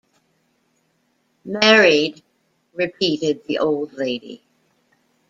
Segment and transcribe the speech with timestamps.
[1.45, 2.23] ‘Married,’
[2.73, 4.41] repeated the old lady.